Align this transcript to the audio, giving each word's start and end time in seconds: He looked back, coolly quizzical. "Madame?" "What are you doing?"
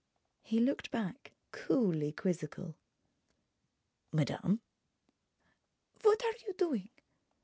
He 0.41 0.59
looked 0.59 0.89
back, 0.89 1.31
coolly 1.51 2.11
quizzical. 2.11 2.75
"Madame?" 4.11 4.61
"What 6.01 6.25
are 6.25 6.33
you 6.47 6.53
doing?" 6.53 6.89